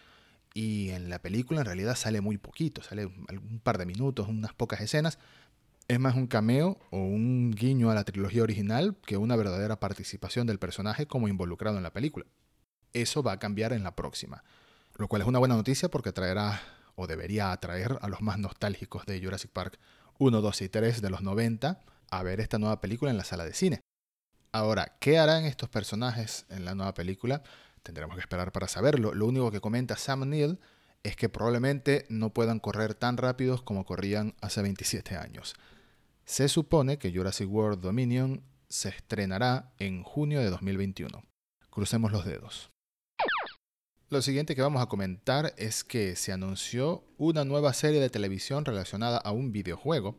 y 0.55 0.89
en 0.89 1.09
la 1.09 1.19
película 1.19 1.59
en 1.59 1.67
realidad 1.67 1.95
sale 1.95 2.19
muy 2.19 2.39
poquito, 2.39 2.81
sale 2.81 3.05
un 3.05 3.61
par 3.63 3.77
de 3.77 3.85
minutos, 3.85 4.27
unas 4.27 4.53
pocas 4.53 4.81
escenas. 4.81 5.19
Es 5.87 5.99
más 5.99 6.15
un 6.15 6.25
cameo 6.25 6.79
o 6.89 6.97
un 6.97 7.51
guiño 7.51 7.91
a 7.91 7.93
la 7.93 8.03
trilogía 8.03 8.41
original 8.41 8.95
que 9.05 9.17
una 9.17 9.35
verdadera 9.35 9.79
participación 9.79 10.47
del 10.47 10.57
personaje 10.57 11.05
como 11.05 11.27
involucrado 11.27 11.77
en 11.77 11.83
la 11.83 11.93
película. 11.93 12.25
Eso 12.91 13.21
va 13.21 13.33
a 13.33 13.39
cambiar 13.39 13.71
en 13.71 13.83
la 13.83 13.95
próxima, 13.95 14.43
lo 14.97 15.07
cual 15.07 15.21
es 15.21 15.27
una 15.27 15.37
buena 15.37 15.55
noticia 15.55 15.89
porque 15.89 16.11
traerá 16.11 16.59
o 16.95 17.07
debería 17.07 17.51
atraer 17.51 17.97
a 18.01 18.07
los 18.07 18.21
más 18.21 18.39
nostálgicos 18.39 19.05
de 19.05 19.21
Jurassic 19.21 19.51
Park 19.51 19.79
1, 20.17 20.41
2 20.41 20.61
y 20.61 20.69
3 20.69 21.01
de 21.01 21.09
los 21.09 21.21
90 21.21 21.81
a 22.09 22.23
ver 22.23 22.39
esta 22.39 22.57
nueva 22.57 22.81
película 22.81 23.11
en 23.11 23.17
la 23.17 23.23
sala 23.23 23.45
de 23.45 23.53
cine. 23.53 23.81
Ahora, 24.51 24.95
¿qué 24.99 25.17
harán 25.17 25.45
estos 25.45 25.69
personajes 25.69 26.45
en 26.49 26.63
la 26.63 26.75
nueva 26.75 26.93
película? 26.93 27.43
Tendremos 27.83 28.15
que 28.15 28.21
esperar 28.21 28.51
para 28.51 28.67
saberlo. 28.67 29.13
Lo 29.13 29.27
único 29.27 29.51
que 29.51 29.59
comenta 29.59 29.97
Sam 29.97 30.29
Neill 30.29 30.59
es 31.03 31.15
que 31.15 31.29
probablemente 31.29 32.05
no 32.09 32.33
puedan 32.33 32.59
correr 32.59 32.95
tan 32.95 33.17
rápidos 33.17 33.61
como 33.61 33.85
corrían 33.85 34.33
hace 34.41 34.61
27 34.61 35.17
años. 35.17 35.55
Se 36.23 36.47
supone 36.47 36.97
que 36.97 37.13
Jurassic 37.13 37.51
World 37.51 37.81
Dominion 37.81 38.43
se 38.69 38.89
estrenará 38.89 39.73
en 39.77 40.03
junio 40.03 40.39
de 40.39 40.49
2021. 40.49 41.23
Crucemos 41.69 42.11
los 42.11 42.25
dedos. 42.25 42.71
Lo 44.09 44.21
siguiente 44.21 44.55
que 44.55 44.61
vamos 44.61 44.83
a 44.83 44.85
comentar 44.85 45.55
es 45.57 45.83
que 45.83 46.15
se 46.15 46.31
anunció 46.31 47.03
una 47.17 47.43
nueva 47.43 47.73
serie 47.73 47.99
de 47.99 48.11
televisión 48.11 48.63
relacionada 48.63 49.17
a 49.17 49.31
un 49.31 49.51
videojuego. 49.51 50.15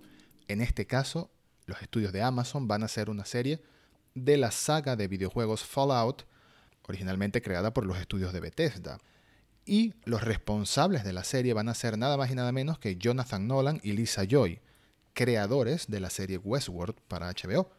En 0.48 0.60
este 0.60 0.88
caso, 0.88 1.30
los 1.66 1.80
estudios 1.80 2.12
de 2.12 2.20
Amazon 2.20 2.66
van 2.66 2.82
a 2.82 2.86
hacer 2.86 3.10
una 3.10 3.24
serie 3.24 3.62
de 4.16 4.38
la 4.38 4.50
saga 4.50 4.96
de 4.96 5.06
videojuegos 5.06 5.62
Fallout, 5.62 6.24
originalmente 6.88 7.40
creada 7.40 7.72
por 7.72 7.86
los 7.86 7.96
estudios 7.98 8.32
de 8.32 8.40
Bethesda. 8.40 8.98
Y 9.64 9.94
los 10.04 10.24
responsables 10.24 11.04
de 11.04 11.12
la 11.12 11.22
serie 11.22 11.52
van 11.52 11.68
a 11.68 11.74
ser 11.74 11.96
nada 11.96 12.16
más 12.16 12.28
y 12.32 12.34
nada 12.34 12.50
menos 12.50 12.80
que 12.80 12.96
Jonathan 12.96 13.46
Nolan 13.46 13.78
y 13.84 13.92
Lisa 13.92 14.24
Joy, 14.24 14.60
creadores 15.12 15.86
de 15.86 16.00
la 16.00 16.10
serie 16.10 16.38
Westworld 16.38 16.96
para 17.06 17.30
HBO. 17.30 17.70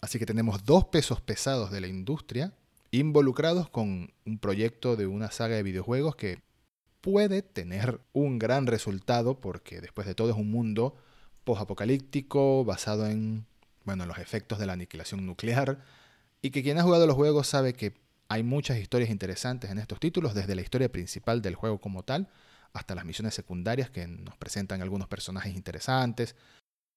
Así 0.00 0.18
que 0.18 0.24
tenemos 0.24 0.64
dos 0.64 0.86
pesos 0.86 1.20
pesados 1.20 1.70
de 1.70 1.82
la 1.82 1.86
industria 1.86 2.54
involucrados 3.00 3.68
con 3.68 4.12
un 4.24 4.38
proyecto 4.38 4.96
de 4.96 5.06
una 5.06 5.30
saga 5.30 5.56
de 5.56 5.62
videojuegos 5.62 6.16
que 6.16 6.42
puede 7.00 7.42
tener 7.42 8.00
un 8.12 8.38
gran 8.38 8.66
resultado 8.66 9.40
porque 9.40 9.80
después 9.80 10.06
de 10.06 10.14
todo 10.14 10.30
es 10.30 10.36
un 10.36 10.50
mundo 10.50 10.94
post-apocalíptico 11.44 12.64
basado 12.64 13.06
en 13.06 13.46
bueno, 13.84 14.06
los 14.06 14.18
efectos 14.18 14.58
de 14.58 14.66
la 14.66 14.72
aniquilación 14.72 15.26
nuclear, 15.26 15.78
y 16.42 16.50
que 16.50 16.62
quien 16.62 16.78
ha 16.78 16.82
jugado 16.82 17.06
los 17.06 17.16
juegos 17.16 17.46
sabe 17.46 17.74
que 17.74 17.94
hay 18.28 18.42
muchas 18.42 18.78
historias 18.78 19.10
interesantes 19.10 19.70
en 19.70 19.78
estos 19.78 20.00
títulos, 20.00 20.34
desde 20.34 20.54
la 20.54 20.62
historia 20.62 20.90
principal 20.90 21.42
del 21.42 21.54
juego 21.54 21.80
como 21.80 22.02
tal, 22.02 22.28
hasta 22.72 22.94
las 22.94 23.04
misiones 23.04 23.34
secundarias 23.34 23.90
que 23.90 24.06
nos 24.06 24.36
presentan 24.36 24.82
algunos 24.82 25.06
personajes 25.06 25.54
interesantes 25.54 26.34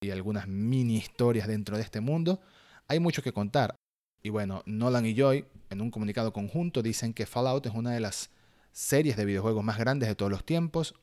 y 0.02 0.10
algunas 0.10 0.48
mini 0.48 0.98
historias 0.98 1.48
dentro 1.48 1.78
de 1.78 1.84
este 1.84 2.02
mundo, 2.02 2.42
hay 2.88 3.00
mucho 3.00 3.22
que 3.22 3.34
contar. 3.34 3.76
Y 4.24 4.30
bueno, 4.30 4.64
Nolan 4.66 5.06
y 5.06 5.16
Joy, 5.16 5.46
en 5.70 5.82
un 5.82 5.92
comunicado 5.92 6.34
conjunto, 6.34 6.82
dicen 6.82 7.14
que 7.14 7.26
Fallout 7.26 7.66
es 7.66 7.74
una 7.74 7.92
de 7.92 8.00
las 8.00 8.30
series 8.72 9.18
de 9.18 9.26
videojuegos 9.26 9.64
más 9.64 9.78
grandes 9.78 10.10
de 10.10 10.16
todos 10.16 10.32
los 10.32 10.46
tiempos, 10.46 10.96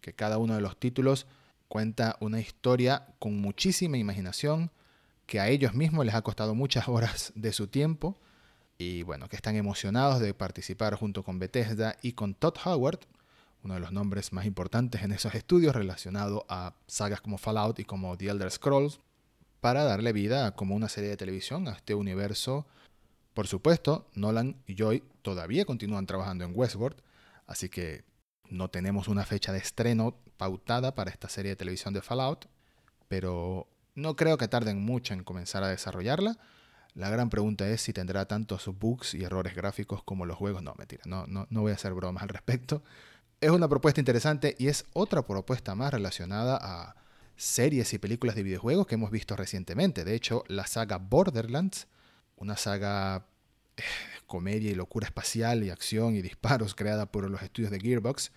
que 0.00 0.12
cada 0.12 0.38
uno 0.38 0.54
de 0.54 0.60
los 0.60 0.78
títulos 0.78 1.26
cuenta 1.68 2.16
una 2.20 2.40
historia 2.40 3.06
con 3.18 3.40
muchísima 3.40 3.96
imaginación, 3.96 4.70
que 5.26 5.40
a 5.40 5.48
ellos 5.48 5.74
mismos 5.74 6.04
les 6.04 6.14
ha 6.14 6.22
costado 6.22 6.54
muchas 6.54 6.88
horas 6.90 7.32
de 7.34 7.52
su 7.52 7.68
tiempo, 7.68 8.18
y 8.78 9.02
bueno, 9.02 9.28
que 9.28 9.36
están 9.36 9.56
emocionados 9.56 10.20
de 10.20 10.34
participar 10.34 10.96
junto 10.96 11.22
con 11.22 11.38
Bethesda 11.38 11.96
y 12.02 12.12
con 12.12 12.34
Todd 12.34 12.56
Howard, 12.64 13.00
uno 13.62 13.74
de 13.74 13.80
los 13.80 13.92
nombres 13.92 14.32
más 14.32 14.44
importantes 14.44 15.02
en 15.02 15.12
esos 15.12 15.34
estudios 15.34 15.74
relacionado 15.74 16.44
a 16.48 16.74
sagas 16.86 17.20
como 17.20 17.38
Fallout 17.38 17.78
y 17.78 17.84
como 17.84 18.18
The 18.18 18.28
Elder 18.28 18.50
Scrolls, 18.50 19.00
para 19.62 19.84
darle 19.84 20.12
vida 20.12 20.56
como 20.56 20.74
una 20.74 20.88
serie 20.88 21.10
de 21.10 21.16
televisión 21.16 21.68
a 21.68 21.74
este 21.74 21.94
universo. 21.94 22.66
Por 23.32 23.46
supuesto, 23.46 24.10
Nolan 24.12 24.60
y 24.66 24.74
Joy 24.74 25.04
todavía 25.22 25.64
continúan 25.64 26.04
trabajando 26.04 26.44
en 26.44 26.50
Westworld, 26.52 27.00
así 27.46 27.68
que 27.68 28.04
no 28.50 28.70
tenemos 28.70 29.06
una 29.06 29.24
fecha 29.24 29.52
de 29.52 29.60
estreno 29.60 30.16
pautada 30.36 30.96
para 30.96 31.12
esta 31.12 31.28
serie 31.28 31.50
de 31.50 31.56
televisión 31.56 31.94
de 31.94 32.02
Fallout, 32.02 32.46
pero 33.06 33.68
no 33.94 34.16
creo 34.16 34.36
que 34.36 34.48
tarden 34.48 34.84
mucho 34.84 35.14
en 35.14 35.22
comenzar 35.22 35.62
a 35.62 35.68
desarrollarla. 35.68 36.38
La 36.94 37.08
gran 37.08 37.30
pregunta 37.30 37.68
es 37.68 37.82
si 37.82 37.92
tendrá 37.92 38.26
tantos 38.26 38.66
bugs 38.66 39.14
y 39.14 39.22
errores 39.22 39.54
gráficos 39.54 40.02
como 40.02 40.26
los 40.26 40.36
juegos. 40.36 40.64
No, 40.64 40.74
mentira, 40.76 41.02
no, 41.06 41.24
no, 41.28 41.46
no 41.50 41.60
voy 41.60 41.70
a 41.70 41.76
hacer 41.76 41.94
bromas 41.94 42.24
al 42.24 42.30
respecto. 42.30 42.82
Es 43.40 43.50
una 43.50 43.68
propuesta 43.68 44.00
interesante 44.00 44.56
y 44.58 44.66
es 44.66 44.86
otra 44.92 45.22
propuesta 45.22 45.76
más 45.76 45.92
relacionada 45.92 46.58
a 46.60 46.96
series 47.42 47.92
y 47.92 47.98
películas 47.98 48.36
de 48.36 48.44
videojuegos 48.44 48.86
que 48.86 48.94
hemos 48.94 49.10
visto 49.10 49.34
recientemente. 49.34 50.04
De 50.04 50.14
hecho, 50.14 50.44
la 50.46 50.66
saga 50.66 50.98
Borderlands, 50.98 51.88
una 52.36 52.56
saga 52.56 53.26
eh, 53.76 53.82
comedia 54.26 54.70
y 54.70 54.74
locura 54.76 55.06
espacial 55.06 55.64
y 55.64 55.70
acción 55.70 56.14
y 56.14 56.22
disparos 56.22 56.76
creada 56.76 57.06
por 57.06 57.28
los 57.28 57.42
estudios 57.42 57.72
de 57.72 57.80
Gearbox, 57.80 58.30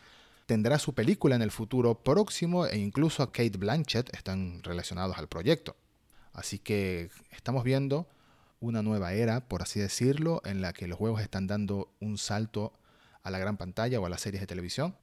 tendrá 0.48 0.80
su 0.80 0.96
película 0.96 1.36
en 1.36 1.44
el 1.44 1.52
futuro 1.52 2.04
próximo 2.04 2.66
e 2.66 2.78
incluso 2.80 3.22
a 3.22 3.32
Kate 3.32 3.58
Blanchett 3.60 4.12
están 4.14 4.64
relacionados 4.64 5.20
al 5.20 5.28
proyecto. 5.28 5.76
Así 6.34 6.58
que 6.58 7.12
estamos 7.30 7.64
viendo 7.64 8.10
una 8.60 8.82
nueva 8.82 9.14
era, 9.14 9.48
por 9.48 9.62
así 9.62 9.80
decirlo, 9.80 10.42
en 10.46 10.62
la 10.62 10.74
que 10.74 10.88
los 10.88 10.98
juegos 10.98 11.22
están 11.22 11.46
dando 11.46 11.94
un 12.00 12.18
salto 12.18 12.74
a 13.22 13.30
la 13.30 13.38
gran 13.38 13.58
pantalla 13.58 14.00
o 14.00 14.06
a 14.08 14.10
las 14.10 14.22
series 14.22 14.42
de 14.42 14.48
televisión. 14.48 14.96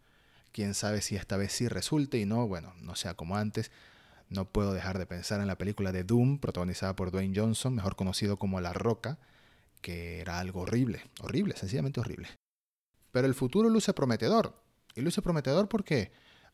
Quién 0.51 0.75
sabe 0.75 1.03
si 1.03 1.15
esta 1.15 1.37
vez 1.37 1.53
sí 1.53 1.69
resulte 1.69 2.19
y 2.19 2.27
no, 2.27 2.49
bueno, 2.49 2.75
no 2.81 2.97
sea 2.97 3.15
como 3.15 3.37
antes. 3.37 3.71
No 4.33 4.47
puedo 4.47 4.73
dejar 4.73 4.99
de 4.99 5.05
pensar 5.05 5.43
en 5.43 5.47
la 5.47 5.59
película 5.59 5.93
de 5.93 6.05
Doom, 6.05 6.39
protagonizada 6.39 6.97
por 6.97 7.11
Dwayne 7.11 7.39
Johnson, 7.39 7.75
mejor 7.75 7.97
conocido 7.97 8.39
como 8.39 8.63
La 8.63 8.73
Roca, 8.73 9.19
que 9.83 10.21
era 10.21 10.39
algo 10.39 10.63
horrible, 10.63 11.03
horrible, 11.21 11.55
sencillamente 11.55 12.01
horrible. 12.01 12.29
Pero 13.11 13.27
el 13.27 13.35
futuro 13.35 13.69
luce 13.69 13.93
prometedor. 13.93 14.65
Y 14.95 15.03
luce 15.03 15.21
prometedor 15.21 15.69
porque, 15.69 16.13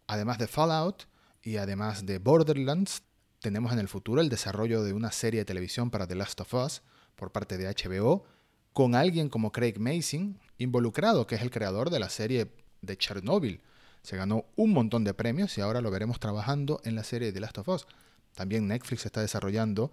además 0.08 0.38
de 0.38 0.48
Fallout 0.48 1.04
y 1.40 1.58
además 1.58 2.04
de 2.04 2.18
Borderlands, 2.18 3.04
tenemos 3.38 3.72
en 3.72 3.78
el 3.78 3.86
futuro 3.86 4.20
el 4.20 4.28
desarrollo 4.28 4.82
de 4.82 4.92
una 4.92 5.12
serie 5.12 5.40
de 5.40 5.44
televisión 5.44 5.92
para 5.92 6.08
The 6.08 6.16
Last 6.16 6.40
of 6.40 6.54
Us 6.54 6.82
por 7.14 7.30
parte 7.30 7.58
de 7.58 7.68
HBO, 7.68 8.24
con 8.72 8.96
alguien 8.96 9.28
como 9.28 9.52
Craig 9.52 9.78
Mason 9.78 10.40
involucrado, 10.56 11.28
que 11.28 11.36
es 11.36 11.42
el 11.42 11.52
creador 11.52 11.90
de 11.90 12.00
la 12.00 12.08
serie 12.08 12.50
de 12.82 12.96
Chernobyl, 12.96 13.60
se 14.02 14.16
ganó 14.16 14.46
un 14.56 14.72
montón 14.72 15.04
de 15.04 15.14
premios 15.14 15.56
y 15.58 15.60
ahora 15.60 15.80
lo 15.80 15.90
veremos 15.90 16.20
trabajando 16.20 16.80
en 16.84 16.94
la 16.94 17.04
serie 17.04 17.32
The 17.32 17.40
Last 17.40 17.58
of 17.58 17.68
Us. 17.68 17.86
También 18.34 18.68
Netflix 18.68 19.04
está 19.06 19.20
desarrollando 19.20 19.90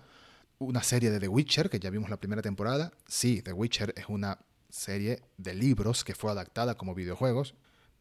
una 0.60 0.84
serie 0.84 1.12
de 1.12 1.20
The 1.20 1.28
Witcher, 1.28 1.70
que 1.70 1.80
ya 1.80 1.90
vimos 1.90 2.10
la 2.10 2.18
primera 2.18 2.42
temporada. 2.42 2.92
Sí, 3.08 3.42
The 3.42 3.54
Witcher 3.54 3.94
es 3.98 4.06
una 4.08 4.40
serie 4.70 5.22
de 5.38 5.54
libros 5.54 6.04
que 6.04 6.16
fue 6.16 6.32
adaptada 6.32 6.76
como 6.76 6.96
videojuegos, 6.96 7.56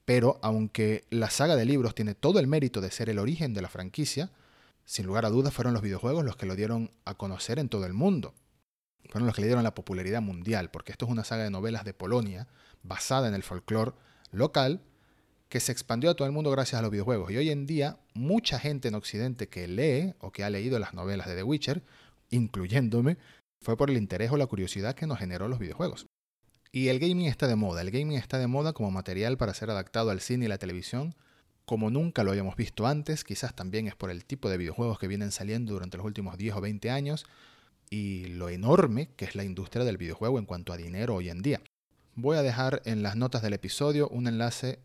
pero 0.05 0.39
aunque 0.43 1.05
la 1.11 1.31
saga 1.31 1.57
de 1.57 1.65
libros 1.65 1.95
tiene 1.95 2.15
todo 2.15 2.39
el 2.39 2.47
mérito 2.47 2.81
de 2.81 2.91
ser 2.91 3.09
el 3.09 3.19
origen 3.19 3.55
de 3.55 3.63
la 3.63 3.69
franquicia, 3.69 4.31
sin 4.85 5.07
lugar 5.07 5.25
a 5.25 5.31
dudas 5.31 5.55
fueron 5.55 5.73
los 5.73 5.83
videojuegos 5.83 6.25
los 6.25 6.37
que 6.37 6.47
lo 6.47 6.57
dieron 6.57 6.91
a 7.05 7.15
conocer 7.15 7.59
en 7.59 7.69
todo 7.69 7.87
el 7.87 7.95
mundo. 7.95 8.35
Fueron 9.09 9.27
los 9.27 9.35
que 9.35 9.43
le 9.43 9.49
dieron 9.49 9.65
la 9.65 9.75
popularidad 9.75 10.21
mundial, 10.21 10.71
porque 10.71 10.93
esto 10.93 11.07
es 11.07 11.11
una 11.11 11.25
saga 11.25 11.45
de 11.45 11.51
novelas 11.51 11.85
de 11.85 11.95
Polonia 11.95 12.49
basada 12.83 13.29
en 13.29 13.35
el 13.35 13.43
folclore 13.43 13.93
local 14.31 14.83
que 15.49 15.61
se 15.61 15.73
expandió 15.73 16.11
a 16.11 16.15
todo 16.15 16.27
el 16.27 16.33
mundo 16.33 16.51
gracias 16.51 16.79
a 16.79 16.83
los 16.83 16.91
videojuegos. 16.91 17.31
Y 17.31 17.37
hoy 17.37 17.51
en 17.51 17.67
día, 17.67 17.99
mucha 18.15 18.59
gente 18.59 18.89
en 18.89 18.95
Occidente 18.95 19.49
que 19.49 19.69
lee 19.69 20.15
o 20.21 20.33
que 20.33 20.45
ha 20.45 20.51
leído 20.51 20.79
las 20.79 20.95
novelas 20.95 21.27
de 21.27 21.37
The 21.37 21.43
Witcher, 21.43 21.83
incluyéndome, 22.31 23.19
fue 23.63 23.77
por 23.77 23.91
el 23.91 23.97
interés 23.97 24.31
o 24.31 24.37
la 24.37 24.47
curiosidad 24.47 24.95
que 24.95 25.07
nos 25.07 25.19
generó 25.19 25.49
los 25.49 25.59
videojuegos. 25.59 26.07
Y 26.73 26.89
el 26.89 26.99
gaming 26.99 27.27
está 27.27 27.47
de 27.47 27.57
moda. 27.57 27.83
El 27.83 27.91
gaming 27.91 28.17
está 28.17 28.39
de 28.39 28.49
moda 28.49 28.73
como 28.73 28.91
material 28.91 29.37
para 29.37 29.55
ser 29.55 29.71
adaptado 29.71 30.11
al 30.11 30.21
cine 30.21 30.47
y 30.47 30.49
la 30.49 30.59
televisión 30.59 31.15
como 31.65 31.91
nunca 31.91 32.25
lo 32.25 32.31
habíamos 32.31 32.57
visto 32.57 32.87
antes. 32.87 33.25
Quizás 33.25 33.55
también 33.55 33.87
es 33.87 33.95
por 33.95 34.11
el 34.11 34.25
tipo 34.25 34.51
de 34.51 34.59
videojuegos 34.59 34.99
que 34.99 35.09
vienen 35.09 35.33
saliendo 35.33 35.73
durante 35.73 35.97
los 35.97 36.07
últimos 36.07 36.37
10 36.37 36.57
o 36.57 36.61
20 36.61 36.91
años 36.91 37.27
y 37.91 38.27
lo 38.27 38.49
enorme 38.49 39.11
que 39.17 39.25
es 39.25 39.35
la 39.35 39.45
industria 39.45 39.85
del 39.85 39.97
videojuego 39.97 40.39
en 40.39 40.47
cuanto 40.47 40.73
a 40.73 40.77
dinero 40.77 41.15
hoy 41.15 41.31
en 41.31 41.43
día. 41.43 41.61
Voy 42.17 42.37
a 42.37 42.43
dejar 42.43 42.83
en 42.85 43.03
las 43.03 43.17
notas 43.17 43.43
del 43.43 43.55
episodio 43.55 44.09
un 44.09 44.27
enlace 44.27 44.79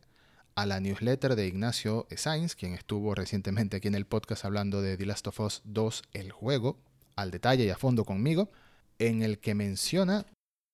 a 0.60 0.66
la 0.66 0.82
newsletter 0.82 1.38
de 1.38 1.48
Ignacio 1.48 2.06
Sainz, 2.14 2.54
quien 2.54 2.74
estuvo 2.74 3.16
recientemente 3.16 3.78
aquí 3.78 3.88
en 3.88 3.96
el 3.96 4.06
podcast 4.06 4.44
hablando 4.44 4.82
de 4.82 4.98
The 4.98 5.06
Last 5.06 5.26
of 5.28 5.40
Us 5.40 5.62
2, 5.64 6.04
el 6.12 6.34
juego, 6.34 6.78
al 7.16 7.32
detalle 7.32 7.64
y 7.64 7.70
a 7.70 7.78
fondo 7.78 8.04
conmigo, 8.04 8.52
en 8.98 9.24
el 9.24 9.40
que 9.40 9.56
menciona 9.56 10.26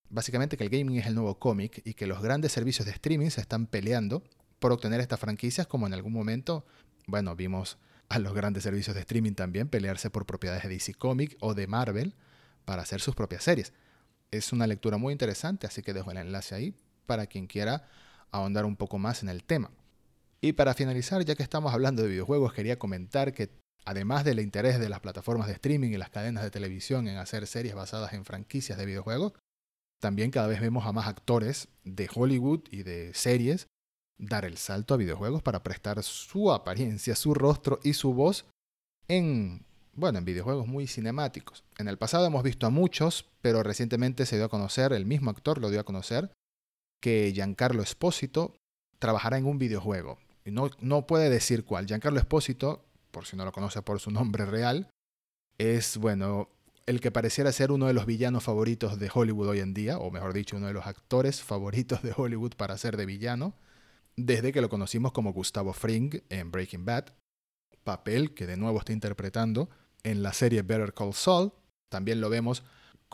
básicamente 0.10 0.58
que 0.58 0.64
el 0.64 0.72
gaming 0.72 0.98
es 0.98 1.06
el 1.06 1.14
nuevo 1.14 1.38
cómic 1.38 1.84
y 1.86 1.94
que 1.94 2.08
los 2.08 2.20
grandes 2.24 2.52
servicios 2.52 2.88
de 2.88 2.94
streaming 2.94 3.30
se 3.30 3.42
están 3.42 3.68
peleando 3.68 4.24
por 4.58 4.72
obtener 4.72 5.02
estas 5.02 5.20
franquicias, 5.20 5.68
como 5.68 5.86
en 5.86 5.94
algún 5.94 6.14
momento, 6.14 6.66
bueno, 7.06 7.36
vimos 7.36 7.78
a 8.10 8.18
los 8.18 8.34
grandes 8.34 8.64
servicios 8.64 8.96
de 8.96 9.02
streaming 9.02 9.34
también 9.34 9.68
pelearse 9.68 10.10
por 10.10 10.26
propiedades 10.26 10.64
de 10.64 10.70
DC 10.70 10.96
Comics 10.96 11.38
o 11.42 11.54
de 11.54 11.68
Marvel 11.68 12.16
para 12.66 12.82
hacer 12.82 13.02
sus 13.02 13.14
propias 13.14 13.44
series. 13.44 13.72
Es 14.32 14.52
una 14.52 14.66
lectura 14.66 14.98
muy 14.98 15.12
interesante, 15.12 15.68
así 15.68 15.84
que 15.84 15.94
dejo 15.94 16.10
el 16.10 16.18
enlace 16.18 16.56
ahí 16.56 16.74
para 17.06 17.28
quien 17.28 17.46
quiera 17.46 17.88
ahondar 18.32 18.66
un 18.66 18.76
poco 18.76 18.98
más 18.98 19.24
en 19.24 19.30
el 19.30 19.44
tema. 19.44 19.72
Y 20.42 20.54
para 20.54 20.74
finalizar, 20.74 21.24
ya 21.26 21.36
que 21.36 21.44
estamos 21.44 21.74
hablando 21.74 22.04
de 22.04 22.10
videojuegos, 22.10 22.54
quería 22.54 22.78
comentar 22.78 23.34
que 23.34 23.50
además 23.86 24.24
del 24.24 24.40
interés 24.40 24.80
de 24.80 24.90
las 24.90 25.00
plataformas 25.00 25.48
de 25.48 25.54
streaming 25.54 25.92
y 25.92 25.98
las 25.98 26.10
cadenas 26.10 26.44
de 26.44 26.52
televisión 26.52 27.08
en 27.08 27.18
hacer 27.18 27.48
series 27.48 27.76
basadas 27.76 28.14
en 28.14 28.26
franquicias 28.26 28.78
de 28.78 28.86
videojuegos, 28.86 29.34
también 30.00 30.32
cada 30.32 30.48
vez 30.48 30.60
vemos 30.60 30.86
a 30.86 30.92
más 30.92 31.08
actores 31.08 31.68
de 31.84 32.10
Hollywood 32.14 32.62
y 32.70 32.84
de 32.84 33.14
series 33.14 33.68
dar 34.18 34.46
el 34.46 34.58
salto 34.58 34.94
a 34.94 34.98
videojuegos 34.98 35.42
para 35.42 35.64
prestar 35.64 36.02
su 36.04 36.52
apariencia, 36.52 37.16
su 37.16 37.34
rostro 37.34 37.80
y 37.84 37.94
su 37.94 38.14
voz 38.14 38.46
en, 39.08 39.66
bueno, 39.94 40.20
en 40.20 40.26
videojuegos 40.26 40.68
muy 40.68 40.88
cinemáticos. 40.88 41.64
En 41.78 41.88
el 41.88 41.98
pasado 41.98 42.26
hemos 42.26 42.44
visto 42.44 42.66
a 42.66 42.70
muchos, 42.70 43.30
pero 43.42 43.64
recientemente 43.64 44.26
se 44.26 44.38
dio 44.38 44.46
a 44.46 44.50
conocer, 44.50 44.94
el 44.94 45.06
mismo 45.06 45.32
actor 45.32 45.60
lo 45.60 45.70
dio 45.70 45.80
a 45.80 45.86
conocer, 45.86 46.32
que 47.00 47.32
Giancarlo 47.34 47.82
Espósito 47.82 48.56
trabajará 49.00 49.38
en 49.38 49.46
un 49.46 49.58
videojuego. 49.58 50.18
Y 50.44 50.52
no, 50.52 50.70
no 50.80 51.08
puede 51.08 51.30
decir 51.30 51.66
cuál. 51.66 51.86
Giancarlo 51.86 52.20
Espósito, 52.20 52.86
por 53.12 53.26
si 53.26 53.36
no 53.36 53.46
lo 53.46 53.52
conoce 53.52 53.82
por 53.82 54.00
su 54.00 54.12
nombre 54.12 54.46
real, 54.46 54.90
es, 55.58 55.98
bueno, 55.98 56.50
el 56.86 57.00
que 57.00 57.12
pareciera 57.12 57.52
ser 57.52 57.72
uno 57.72 57.88
de 57.88 57.94
los 57.94 58.06
villanos 58.06 58.44
favoritos 58.44 59.00
de 59.00 59.10
Hollywood 59.14 59.50
hoy 59.50 59.60
en 59.60 59.74
día, 59.74 59.98
o 59.98 60.12
mejor 60.12 60.34
dicho, 60.34 60.58
uno 60.58 60.68
de 60.68 60.74
los 60.74 60.86
actores 60.86 61.42
favoritos 61.42 62.02
de 62.04 62.14
Hollywood 62.16 62.54
para 62.56 62.78
ser 62.78 62.98
de 62.98 63.06
villano, 63.06 63.56
desde 64.16 64.52
que 64.52 64.62
lo 64.62 64.70
conocimos 64.70 65.12
como 65.12 65.34
Gustavo 65.34 65.74
Fring 65.74 66.22
en 66.30 66.52
Breaking 66.52 66.86
Bad, 66.86 67.06
papel 67.84 68.34
que 68.34 68.46
de 68.46 68.58
nuevo 68.58 68.80
está 68.80 68.94
interpretando 68.94 69.70
en 70.04 70.24
la 70.24 70.34
serie 70.34 70.62
Better 70.62 70.94
Call 70.94 71.14
Saul. 71.14 71.52
También 71.90 72.22
lo 72.22 72.30
vemos 72.30 72.64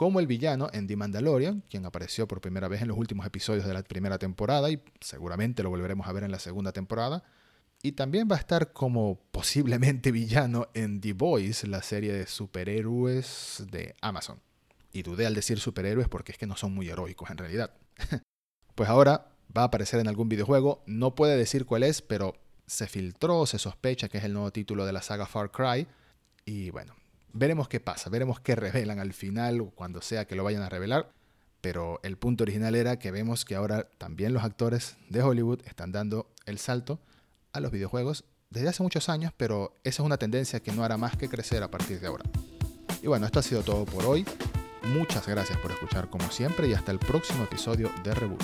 como 0.02 0.20
el 0.20 0.26
villano 0.26 0.68
en 0.74 0.88
The 0.88 0.96
Mandalorian, 0.96 1.64
quien 1.70 1.86
apareció 1.86 2.28
por 2.28 2.42
primera 2.42 2.68
vez 2.68 2.82
en 2.82 2.88
los 2.88 2.98
últimos 2.98 3.24
episodios 3.24 3.68
de 3.68 3.74
la 3.76 3.84
primera 3.84 4.18
temporada 4.18 4.72
y 4.72 4.82
seguramente 5.00 5.62
lo 5.62 5.70
volveremos 5.70 6.08
a 6.08 6.12
ver 6.12 6.24
en 6.24 6.32
la 6.32 6.40
segunda 6.40 6.72
temporada. 6.72 7.24
Y 7.84 7.92
también 7.92 8.28
va 8.28 8.36
a 8.36 8.40
estar 8.40 8.74
como 8.74 9.20
posiblemente 9.30 10.12
villano 10.12 10.70
en 10.74 11.02
The 11.02 11.14
Boys, 11.14 11.68
la 11.68 11.84
serie 11.84 12.14
de 12.14 12.26
superhéroes 12.26 13.64
de 13.70 13.96
Amazon. 14.02 14.40
Y 14.92 15.04
dudé 15.04 15.28
al 15.28 15.36
decir 15.36 15.60
superhéroes 15.60 16.08
porque 16.10 16.32
es 16.32 16.40
que 16.40 16.48
no 16.48 16.58
son 16.58 16.74
muy 16.74 16.90
heroicos 16.90 17.30
en 17.30 17.38
realidad. 17.38 17.72
pues 18.74 18.90
ahora 18.90 19.36
va 19.56 19.62
a 19.62 19.66
aparecer 19.66 20.00
en 20.00 20.08
algún 20.08 20.30
videojuego, 20.30 20.82
no 20.88 21.14
puede 21.14 21.38
decir 21.38 21.68
cuál 21.68 21.84
es, 21.84 22.02
pero 22.02 22.34
se 22.66 22.88
filtró, 22.88 23.46
se 23.46 23.60
sospecha 23.60 24.10
que 24.10 24.18
es 24.18 24.24
el 24.24 24.34
nuevo 24.34 24.50
título 24.50 24.84
de 24.84 24.94
la 24.94 25.04
saga 25.04 25.28
Far 25.28 25.52
Cry. 25.52 25.86
Y 26.44 26.72
bueno, 26.72 26.96
Veremos 27.34 27.68
qué 27.68 27.80
pasa, 27.80 28.10
veremos 28.10 28.40
qué 28.40 28.56
revelan 28.56 29.00
al 29.00 29.14
final 29.14 29.62
o 29.62 29.70
cuando 29.72 30.02
sea 30.02 30.26
que 30.26 30.36
lo 30.36 30.44
vayan 30.44 30.62
a 30.62 30.70
revelar. 30.70 31.12
Pero 31.62 32.00
el 32.04 32.18
punto 32.18 32.44
original 32.44 32.76
era 32.76 32.98
que 32.98 33.12
vemos 33.12 33.46
que 33.46 33.56
ahora 33.56 33.88
también 33.98 34.34
los 34.34 34.44
actores 34.44 34.98
de 35.10 35.22
Hollywood 35.22 35.62
están 35.66 35.92
dando 35.92 36.28
el 36.46 36.58
salto 36.58 37.00
a 37.54 37.60
los 37.60 37.72
videojuegos 37.72 38.26
desde 38.50 38.70
hace 38.70 38.84
muchos 38.84 39.10
años, 39.10 39.32
pero 39.38 39.76
esa 39.84 40.02
es 40.02 40.06
una 40.06 40.18
tendencia 40.18 40.60
que 40.60 40.72
no 40.72 40.84
hará 40.84 40.98
más 40.98 41.16
que 41.16 41.30
crecer 41.30 41.64
a 41.64 41.72
partir 41.72 42.00
de 42.00 42.08
ahora. 42.08 42.26
Y 43.02 43.08
bueno, 43.08 43.26
esto 43.26 43.40
ha 43.40 43.44
sido 43.44 43.64
todo 43.64 43.86
por 43.86 44.06
hoy. 44.06 44.26
Muchas 44.84 45.28
gracias 45.28 45.58
por 45.60 45.72
escuchar 45.72 46.10
como 46.10 46.30
siempre 46.32 46.68
y 46.68 46.74
hasta 46.74 46.92
el 46.92 47.00
próximo 47.00 47.44
episodio 47.44 47.92
de 48.04 48.14
Reboot. 48.14 48.44